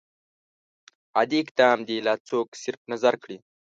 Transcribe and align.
عادي 1.17 1.37
اقدام 1.43 1.77
دې 1.87 1.97
لا 2.05 2.13
څوک 2.29 2.47
صرف 2.63 2.81
نظر 2.91 3.13
کړي. 3.23 3.37